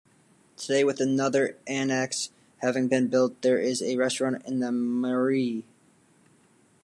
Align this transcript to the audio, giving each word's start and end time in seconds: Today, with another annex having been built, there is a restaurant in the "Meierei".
Today, 0.57 0.83
with 0.83 0.99
another 0.99 1.57
annex 1.67 2.31
having 2.57 2.87
been 2.87 3.07
built, 3.07 3.39
there 3.43 3.59
is 3.59 3.83
a 3.83 3.97
restaurant 3.97 4.43
in 4.47 4.59
the 4.59 4.71
"Meierei". 4.71 5.63